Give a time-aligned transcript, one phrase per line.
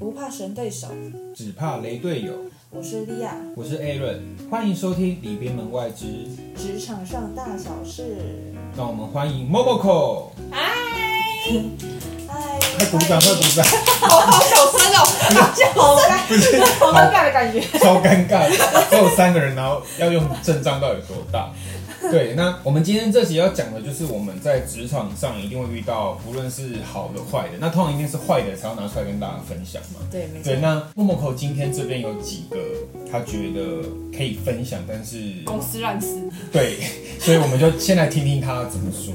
[0.00, 0.88] 不怕神对手，
[1.34, 2.32] 只怕雷队友。
[2.70, 3.36] 我是莉亚。
[3.54, 4.18] 我是 Aaron，
[4.50, 6.06] 欢迎收听里边门外之。
[6.56, 8.16] 职场上大小事，
[8.76, 10.60] 让我们欢迎 Momoko，嗨，
[12.26, 13.64] 快鼓掌，快鼓掌，
[14.00, 15.06] 好好小声哦，
[15.76, 16.10] 好尴，
[16.80, 17.60] 好尴尬的感觉。
[17.78, 18.50] 超尴尬，
[18.90, 21.52] 只有三个人，然后要用阵仗到底有多大？
[22.12, 30.00] 对，那我们今天这集要讲的就是我们在职场上一定会遇到，不论是好的坏的，那通常一定是坏的才要拿出来跟大家分享嘛。
[30.10, 30.60] 对，没错对，。
[30.60, 32.58] 那 Momoko 今天这边有几个
[33.10, 36.16] 他觉得可以分享，但是公司烂事，
[36.52, 36.76] 对，
[37.18, 39.14] 所以我们就先来听听他怎么说。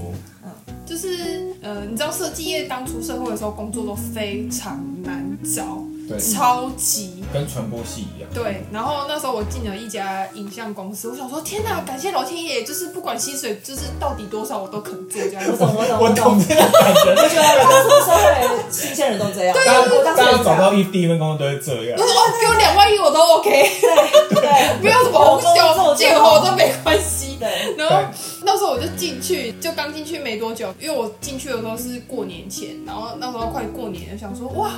[0.85, 8.29] 就是呃，你知道设计业刚出社会的时候，工作都非常难找，对，超级跟传播系一样。
[8.33, 8.63] 对。
[8.71, 15.43] 然后那时候我进了一家影像公司，我想说天哪，感谢老天爷，就是不管薪水就是到底多少，我都肯做这样。
[15.47, 17.11] 我懂，我懂，我懂这个感觉。
[17.11, 19.55] 我觉得刚出社会新鲜人都这样。
[19.55, 22.03] 大我当家大家找到一第一份工作都会这样我。
[22.03, 27.37] 说哦，给我两万一我都 OK，对对，不要什么红酒、借口我都没关系。
[27.37, 27.97] 对，然后
[28.43, 34.71] 那时候我就进去，就刚进去没多久，因为我进去的时候是过年前，然后那时候快过年了，想说哇，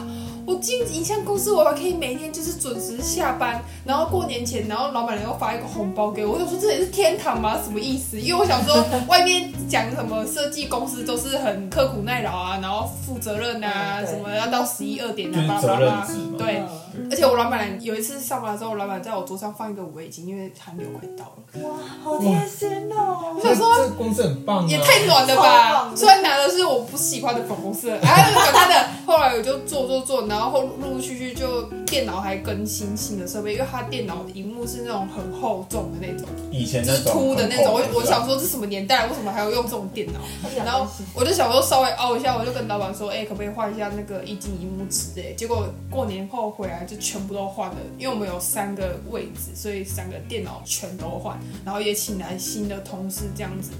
[0.47, 7.59] 我进影像公司，我还可以每天就是准时下班，然后过年前，然后老板娘又发一个红包给我，我想说这也是天堂吗？
[7.61, 8.17] 什么意思？
[8.17, 16.07] 因为我想说 外面讲什么设计公司都是很刻苦耐劳啊，然后负责任啊，什么要到十一二点啊，巴拉巴拉。
[16.37, 16.59] 对。
[16.59, 16.67] 嗯
[17.11, 21.63] 而且我老板有一次上班的时候，我老板在我桌上放一个五围巾，因为寒流快到了。
[21.63, 23.35] 哇，好贴心哦。
[23.35, 25.93] 我想说这个公司很棒啊，也太暖了吧！
[25.95, 28.86] 虽然拿的是我不喜欢的粉红色，啊，管他的。
[30.37, 37.73] 然后后陆陆续续就电脑还更新新的设备，因为它电脑的荧幕是那种很厚重的那种，以前就是那种凸的那种。
[37.73, 40.19] 我我想说这什么年代，为什么还要用这种电脑？
[40.63, 45.19] 然后我就想说稍微凹一下，我就跟老板说，哎、可不可以换一下那个液晶荧幕纸？
[45.19, 53.71] 哎，结果过年后回来就全部都换了，因为我们有三个位置，所以三个电脑全都换，然后也请来新的同事这样子。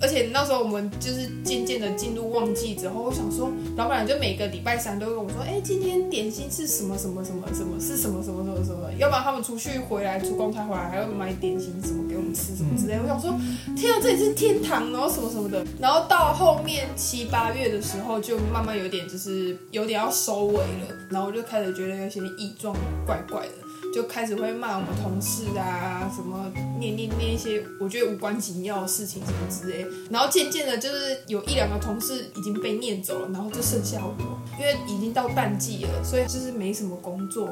[0.00, 12.98] 而且那时候我们就是渐渐的进入旺季之后，我想说，老板娘就每个礼拜三都会跟我说，哎、今天点心是什么什么什么什么是什么什么什么什么，要不然他们出去回来出公差回来还要买点心什么给我们吃什么之类。
[13.02, 13.34] 我想说，
[13.76, 15.64] 天啊，这里是天堂，然后什么什么的。
[15.78, 22.76] 然后到后面七八月的时候，就慢慢有点就是有点要收尾了，然后我就开始觉得有些异状
[23.06, 23.63] 怪怪的。
[23.94, 26.50] 就开始会骂我们同事啊，什么
[26.80, 34.12] 念念念一些我觉得无关紧要的事情什么之类，然后渐渐的，就是有一两个同事已经被念走了，然后就剩下我，
[34.58, 37.48] 因为已经到淡季了，所以就是没什么工作。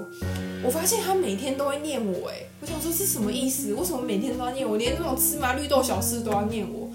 [0.65, 3.73] 我发现他每天都会念我，哎，我想说是什么意思？
[3.75, 4.77] 为什么每天都要念我？
[4.77, 6.91] 连那种芝麻绿豆小事都要念我，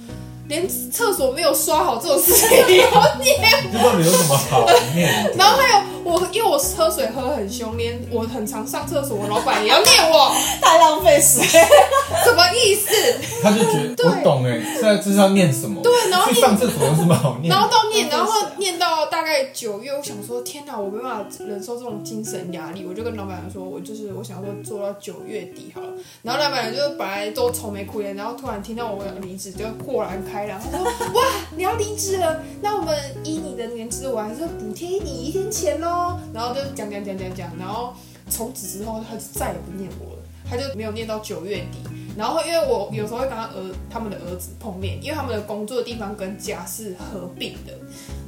[0.50, 3.42] 连厕所没有刷好这种事情也要念
[3.72, 5.36] 这到底有什么好念的？
[5.38, 10.32] 然后还有我，因为我喝水喝很凶，连我很常上厕所，我老板也要念我，
[10.62, 11.44] 太浪费水。
[12.24, 12.88] 什么意思？
[13.44, 15.82] 他就觉得对我懂哎，这这是要念什么？
[15.84, 17.74] 对然后去上厕所有什么好念然后的？
[17.74, 25.88] 到念，然后念到大概九月，我想说天哪，我没办法忍受这种精神压力，我就跟老板娘说，我就是我想说做到九月底好了。
[26.24, 31.24] 然后老板娘就本来都愁眉苦脸，然后突然听到我要离职，就豁然开朗，他说哇，
[31.56, 35.97] 你要离职了，那我们依你的年资，我还是补贴你一天钱喽。
[36.34, 37.94] 然后就讲讲讲讲讲，然后
[38.30, 40.20] 从此之后他就再也不念我了，
[40.50, 41.80] 他就没有念到九月底。
[42.18, 47.78] 然后因为我有时候会跟他儿他们的儿子碰面，因为他们的工作的地方跟家是合并的，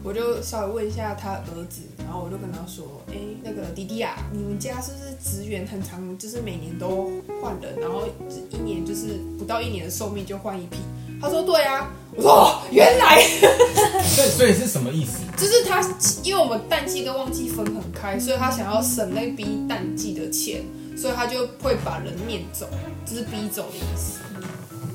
[0.03, 7.09] 我就稍微问一下他儿子，然后我就跟他说，哎，那个弟弟啊，你们家是不是职员很长，就是每年都
[7.41, 8.03] 换人，然后
[8.51, 10.77] 一年就是不到一年的寿命就换一批？
[11.21, 13.21] 他说对啊，我说哦原来
[14.03, 15.19] 所以所以是什么意思？
[15.37, 15.81] 就是他，
[16.23, 20.61] 因为我们淡季跟旺季分很开，所以他想要省那笔淡季的钱，
[20.97, 22.67] 所以他就会把人撵走，
[23.05, 24.19] 就是逼走的意思。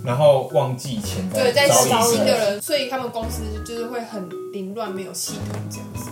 [0.05, 6.11] 然后忘记前对，在招新一个新的人，所以他们公司就是会很凌乱，没有系统这样子。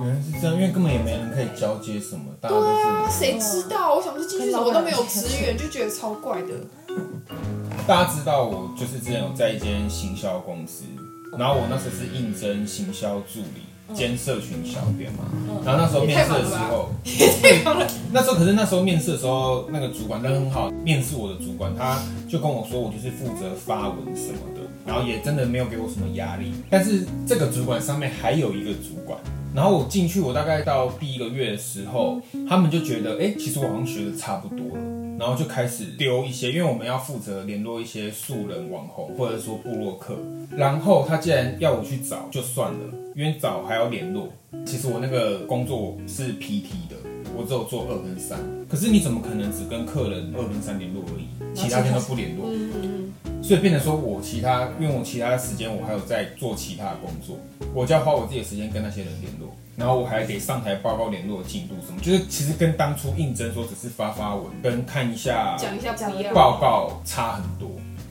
[0.00, 3.94] 原来是这样，因为根本也没人可以交接什么，大家都对啊，是谁知道？
[3.94, 6.48] 我想说进去什么都没有职员，就觉得超怪的。
[7.86, 10.84] 大家知道我就是之前有在一间行销公司，
[11.38, 15.24] 然后我那时候是应征行销助理兼社群小编嘛，
[15.62, 16.88] 然后那时候面试的时候，
[18.10, 29.18] 那时候可是那时候面试的时候，那个主管人很好，面试我的主管他就跟我说，我就是负责发文什么的，然后也真的没有给我什么压力，但是这个主管上面还有一个主管。
[29.54, 34.93] 然后我进去，我大概到第一个月的时候，他们就觉得，哎、其实我好像学的差不多了。
[35.18, 40.18] 然然后就开始丢一些，因为我们要负责联络一些素人网红或者说部落客，
[40.54, 42.78] 然后他既然要我去找，就算了，
[43.16, 44.28] 因为找还要联络。
[44.66, 46.96] 其实我那个工作是 PT 的，
[47.34, 48.38] 我只有做二跟三，
[48.68, 51.24] 可是你怎么可能只跟客人二跟三联络而已，
[51.54, 52.44] 其他天都不联络？
[52.50, 53.12] 嗯嗯
[53.42, 57.38] 所以变成说我其他，因为我其他的时间我还有在做其他的工作，
[57.74, 59.43] 我就要花我自己的时间跟那些人联络，
[59.76, 66.34] 然后我还得上台报告联络进度什么，就是其实跟当初应征说只是发发文跟看一下嗯，讲一下不一样。
[66.34, 67.70] 报告差很多。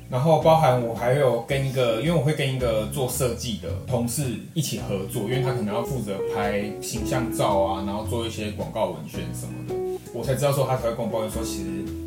[0.09, 4.23] 然后包含我还有跟一个，因为我会跟一个做设计的同事
[4.53, 9.73] 一起合作，因为他可能要负责拍形象照啊，然后做一些广告文宣什么的，
[10.13, 11.65] 我才知道说他才会跟我抱怨说，其实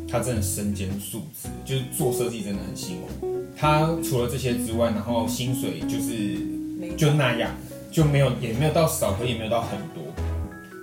[0.09, 3.27] 他真的身兼数职，就是做设计真的很辛苦。
[3.57, 7.51] 他除了这些之外，然后薪水就是就那样，
[7.97, 10.03] 就没有也没有到少，可也没有到很多。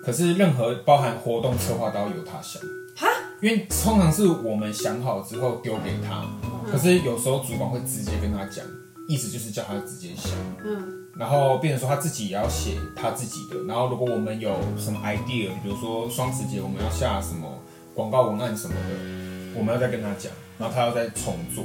[0.04, 2.60] 可是任何包含活动策划都要由他想，
[2.96, 3.06] 哈，
[3.40, 6.26] 因为通常是我们想好之后丢给他，
[6.68, 8.64] 可是有时候主管会直接跟他讲，
[9.06, 10.32] 意思就是叫他直接想，
[10.64, 17.48] 嗯，然后变成说他自己也要写他自己的，然后如果我们有什么 idea，比如说双十节我们要下什么
[17.94, 21.64] 广告文案什么的，我们要再跟他讲，然后他要再重做，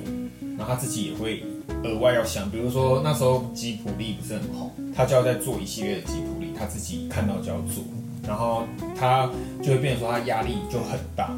[0.60, 1.44] 然后他自己也会
[1.84, 7.84] 额外要想，比如说那时候吉普力不是很红，他就要再做一系列的吉普力，他自己看到就要做，
[8.28, 8.64] 然后
[8.98, 9.30] 他
[9.64, 11.36] 就会变成说他压力就很大。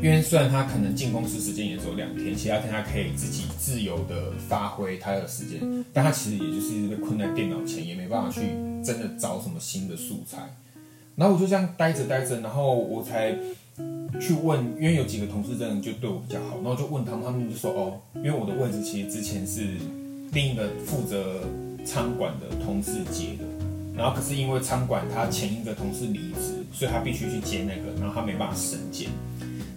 [0.00, 5.58] 因为虽然他可能进公司时间也只有两天，其他天他可以自己自由的发挥他的时间，
[5.92, 8.42] 但他其实也就是被困在电脑前，也没办法去
[8.84, 10.38] 真的找什么新的素材。
[11.16, 13.36] 然后我就这样待着待着，然后我才
[14.20, 19.62] 去问，因为有几个同事真的就对我比较好，然后就问他们，他们就说哦，因为我的位置其实之前是
[20.32, 21.40] 另一个负责
[21.84, 23.44] 餐馆的同事接的，
[23.96, 29.08] 然后可是因为餐馆他前一个同事离职，所以他必须去接那个，然后他没办法升迁。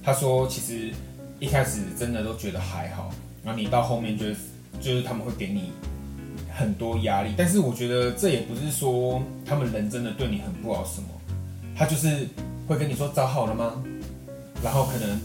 [0.03, 0.91] 他说其实
[1.39, 3.13] 一开始真的都觉得还好，
[3.43, 4.35] 然后你到后面就是
[4.81, 5.71] 就是他们会给你
[6.51, 11.07] 很多压力，但是我觉得这也不是说他们人真的对你很不好什么，
[11.75, 12.27] 他就是
[12.71, 13.83] 会跟你说找好了吗？
[14.63, 15.19] 然后可能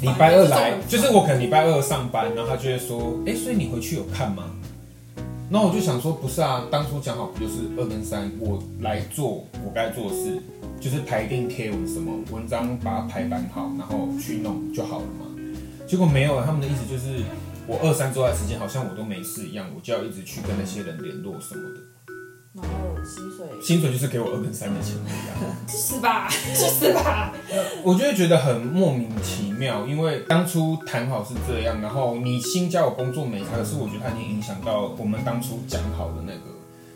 [0.00, 4.44] 礼拜二来，就是我可能礼拜二上班，然后他就会说，哎、所以你回去有看吗？
[5.50, 10.38] 然后我就想说，不是啊，当初讲好不就是二跟三，我来做我该做的事，
[10.78, 15.26] 就是排定贴文什么文章，把它排版好，然后去弄就好了嘛。
[15.86, 17.24] 结果没有啊，他们的意思就是
[17.66, 21.80] 我二三周的时间好像我都没事一样，我就要一直去跟那些人联络什么的，
[23.08, 25.56] 薪水薪水就是给我二跟三的钱一样。
[25.66, 27.32] 去死吧， 去死吧！
[27.82, 36.40] 我就会觉得很莫名其妙，因为当初谈好是这样，然后你新加我工作没差，可是我觉得它已经影响到我们当初讲好的那个，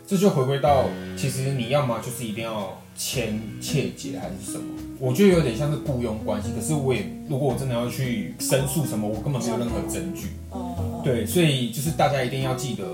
[0.05, 0.85] 这就回归到
[1.17, 4.63] 其实你要么就是一定要签切结还是什么，
[4.99, 10.27] 我觉得有点像是雇佣关系，可是我也如果我真的要去申诉什么，我根本没有任何证据。
[10.51, 12.85] 呃，对，所以就是大家一定要记得，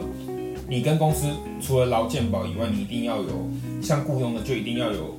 [0.69, 1.25] 你跟公司
[1.59, 3.49] 除了劳健保以外，你一定要有
[3.81, 5.15] 像雇佣的，就一定要有，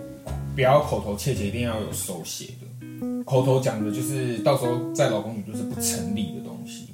[0.54, 3.24] 不要口头切切，一定要有手写的。
[3.24, 6.90] 口头讲的就是到时候在劳工局就是不成立的东西，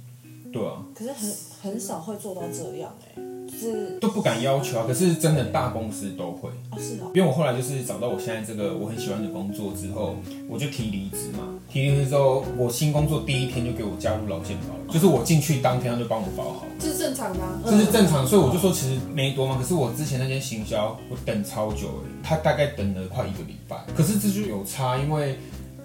[0.51, 1.31] 对啊，可是很
[1.61, 3.23] 很少会做到这样哎、
[3.57, 4.85] 是都不敢要求啊。
[4.87, 10.17] 可是真的大公司都会，哦是哦，因为我后来就是找到我现在这个我很喜欢的工作之后，
[10.49, 11.45] 我就提离职嘛。
[11.69, 16.67] 提离职之后，我新工作第一天就给我加入劳健保了，就是我进去当天他就帮我保好。
[16.79, 17.61] 这是正常的、啊。
[17.65, 19.57] 这是正常，所以我就说其实没多嘛。
[19.61, 23.77] 可是我之前那间行销，我等超久哎，他大概等了快一个礼拜。
[23.97, 25.39] 可是这就有差，因为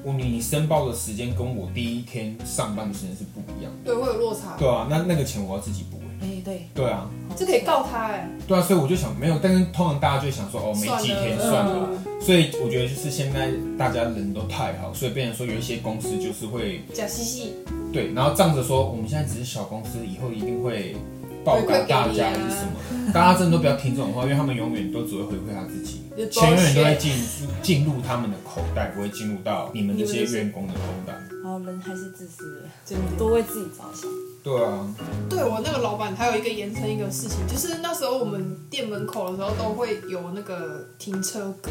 [0.03, 3.93] 我你你申报的时间跟我第一天上班的时间是不一样的。
[3.93, 4.55] 对，会有落差。
[4.57, 6.27] 对啊，那那个钱我要自己补哎。
[6.31, 11.89] 哎、对，对啊，这可以告他哎、对啊，所以我就想没有，但是通常大家就会想说哦，没几天算了算了。
[12.21, 17.53] 所以我觉得就是现在大家人都太好，所以变成说有一些公司就是会假嘻嘻，
[17.91, 20.95] 对，然后仗着说我们现在只是小公司，以后一定会
[21.43, 27.13] 报答大家还是什么的，大家真的都不要听这种话，因为他们永远都只会回馈他自己， 就钱永远都会进
[27.61, 31.13] 进入他们的口袋，不会进入到你们这些员工的口袋。
[31.43, 33.17] 然后人还是自私的，真的。
[33.17, 34.09] 多为自己着想。
[34.43, 34.87] 对啊，
[35.29, 41.69] 对我那个老板，还有一个延伸一个事情，就是那时候我们店门口的时候都会有那个停车格，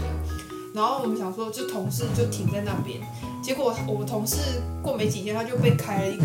[0.72, 3.00] 然后我们想说就同事就停在那边，
[3.42, 4.36] 结果我同事
[4.82, 6.24] 过没几天他就被开了一个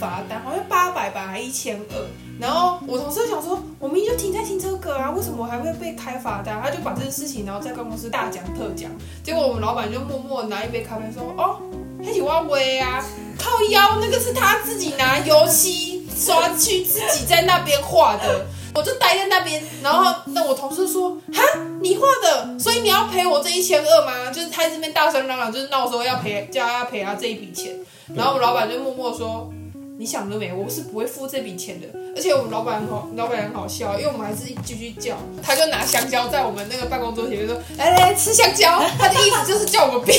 [0.00, 2.06] 罚单，好像八百吧，还一千二。
[2.40, 6.60] 然后我同事想说，我明明就停在停车格啊，为什么我还会被开罚单？
[6.62, 8.90] 他就把这件事情，然后在办公室大讲特讲。
[9.22, 11.60] 结果我们老板就默默拿一杯咖啡说，哦，
[12.04, 13.04] 黑起蛙威啊，
[13.38, 18.46] 靠腰那个是他自己拿油漆刷去自己在那边画的。
[18.74, 21.42] 我就待在那边，然后那我同事说：“哈，
[21.82, 24.30] 你画的，所以你要赔我这一千二吗？
[24.30, 27.76] 就是他这边大声嚷嚷，就是闹说要赔，叫他要赔他这一笔钱。
[28.14, 29.52] 然后我们老板就默默说
[29.98, 40.12] ：“你想得美，我是不会付这笔钱的。”而且我们老板很好，老板很好笑，因为我们还是继续叫，他就拿香蕉在我们那个办公桌前面说：“来来吃香蕉。”他的意思就是叫我们闭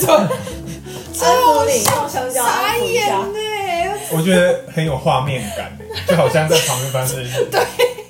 [0.00, 0.08] 嘴。
[1.22, 3.18] 安抚你，用香蕉傻眼下。
[3.18, 3.38] 呢。
[4.10, 5.76] 我觉得很有画面感，
[6.08, 7.16] 就好像在旁边发生。
[7.50, 7.60] 对，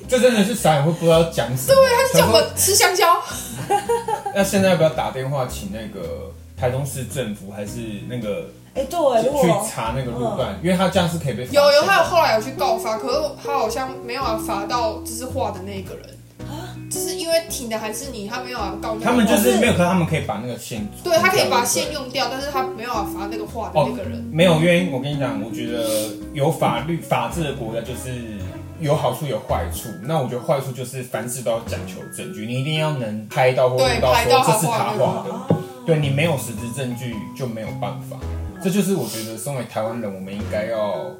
[0.08, 1.74] 这真的是傻眼，会不知道讲什么。
[1.74, 3.06] 对，他就叫我们吃香蕉。
[4.34, 10.58] 那现在要不要打电话请那个台中市政府，还是那个哎，对，去查那个路段？
[10.62, 24.22] 因为他这样是可以被有有，他有后来有去告发，可是他好像没有罚到就是画的那个人，就是因为停的还是你，他没有要告他们就是是没有，可是他们可以把那个线，对他可以把线用掉，但是他没有要罚那个画的那个人。
[24.32, 28.10] 没有，因为我跟你讲，我觉得有法律法治的国家就是
[28.84, 29.88] 有好处有坏处。
[30.02, 38.18] 那我觉得坏处就是凡事都要讲求证据，你一定要能拍到或对录到说这是他他画的对你没有实质证据就没有办法。
[38.62, 41.10] 这就是我觉得身为台湾人，我们应该要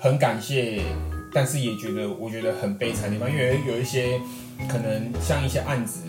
[0.00, 0.80] 很感谢，
[1.32, 4.18] 但是也觉得我觉得很悲惨的地方，因为有一些
[4.66, 6.00] 可能像一些案子，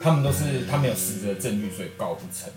[0.00, 2.50] 他们都是他没有实质的证据，所以告不成。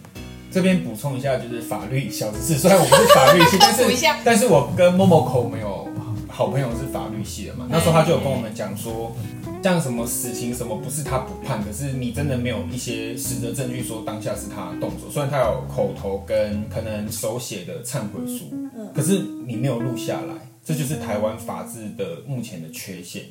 [0.51, 2.55] 这边补充一下，就是法律小知识。
[2.55, 3.83] 虽然我不是法律系， 但是
[4.23, 5.87] 但是我跟 Momoko 没有
[6.39, 9.13] 好朋友是法律系的嘛，那时候他就有跟我们讲说，
[9.61, 18.45] 像什么死刑什么不是他不判，可是你真的没有一些实质证据说当下是他动手，虽然他有口头跟可能手写的忏悔书，
[18.95, 23.23] 可是你没有录下来，这就是台湾法治的目前的缺陷。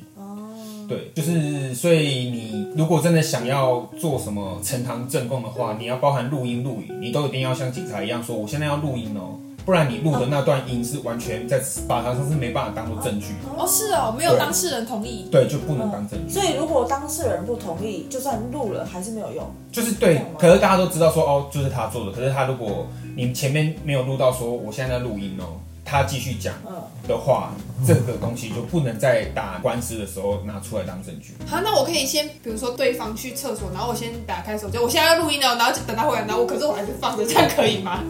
[0.87, 15.27] 对，就是所以你如果真的想要做什么呈堂证供的话，你要包含录音录影，你都一定要像警察一样说，我现在要录音哦，不然你录的那段音是完全在法庭上是没办法当做证据的，哦，是哦，没有当事人同意。
[15.31, 16.33] 对，就不能当证据。
[16.33, 19.45] 所以如果当事人不同意，就算录了还是没有用。
[19.71, 26.73] 就是对，可是大家都知道说哦，就是他做的，可是他如果你前面没有录到说我现在在录音哦，他继续讲嗯，
[27.07, 27.51] 的话，
[27.85, 31.35] 这个东西就不能在打官司的时候拿出来当证据。
[31.45, 38.03] 好，那我可以先，比如说对方去厕所，然后我先打开手机，我现在要录音了，然后就等他回来，然后我可是我还是放着，这样可以吗？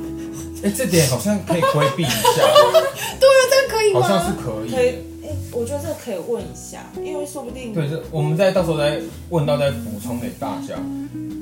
[0.63, 2.43] 哎，这点好像可以规避一下，
[3.19, 4.01] 对啊，这个可以吗？
[4.01, 4.87] 好像是可以可以，
[5.23, 8.99] 哎，我觉得这个可以问一下，因为说不定对，这我们再到时候再
[9.29, 10.75] 问到再补充给大家。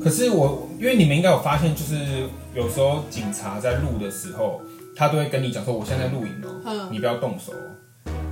[0.04, 4.62] 可是我，因为你们应该有发现，就是有时候警察在录的时候，
[4.96, 7.74] 他都会跟你讲说，我现在在录影哦，嗯你不要动手哦，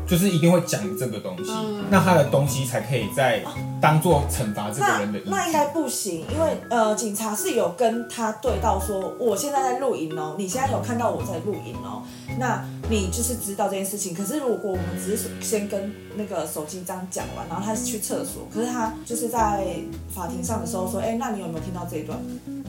[0.08, 3.44] 就是一定会讲这个东西，嗯那他的东西才可以再
[3.82, 12.04] 当做惩罚这个人的依那应该不行，因为呃，警察是有跟他对到说，我现在在录影哦，你现在有看到我在录影哦，
[12.40, 14.14] 那你就是知道这件事情。
[14.14, 19.66] 可是如果我们只是先跟那个手机这样讲完，然后他是去厕所，可是他就是在
[20.14, 22.20] 法庭上的时候说，哎，那你有没有听到这一段？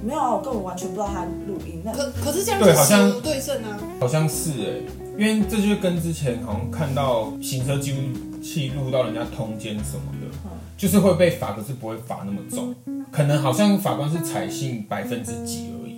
[0.02, 1.83] 没有啊，我根本完全不知道他录音。
[1.85, 3.78] 那可可是这样对好像对证啊。
[3.99, 12.75] 好像是哎、因为这就跟之前好像看到行车记录器录到人家通奸什么的，就是会被罚，可是不会罚那么重，
[13.11, 15.96] 可能好像法官是采信百分之几而已。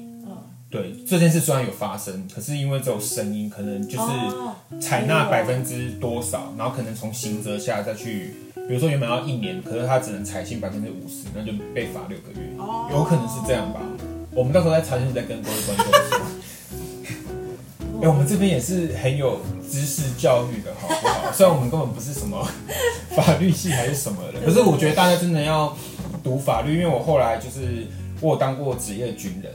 [0.70, 12.50] 对这件事虽然有发生，可是因为只有声音，可能就是哦采纳百分之多少，然后可能从刑责下再去，比如说原本要一年，可是他只能采信百分之五十，那就被罚六个月，
[12.92, 13.80] 有可能是这样吧。
[14.30, 16.38] 我们到时候再查清楚再跟各位观众说。
[18.00, 21.33] 哎、我们这边也是很有知识教育的，好不好？
[21.33, 22.47] 虽然我们根本不是什么
[23.17, 25.76] 法律系还是什么的，可是我觉得大家真的要
[26.23, 27.87] 读法律，因为我后来就是
[28.21, 29.52] 我有当过职业军人，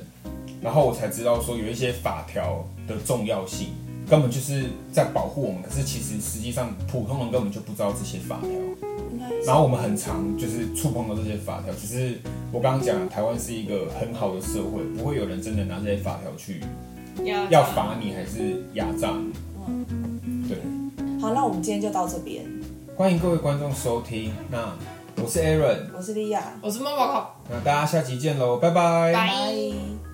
[0.62, 3.70] 然后我才知道说有一些法条的重要性，
[4.10, 8.50] 根本就是在保护我们，可是其实实际上普通人根本就不知道这些法条。
[9.46, 12.20] 然后我们很常就是触碰到这些法条，只是
[12.52, 16.60] 我刚刚讲，台湾是一个很好的社会，不会有人真的拿这些法条去
[17.26, 19.34] 呀要罚你还是压榨你。
[20.48, 20.58] 对，
[21.22, 22.44] 好，那我们今天就到这边。
[22.96, 24.34] 欢迎各位观众收听。
[24.52, 24.74] 那
[25.22, 29.14] 我是 Aaron，我是莉亚，我是猫猫靠，那大家下期见喽，拜拜。
[29.14, 30.13] 拜拜。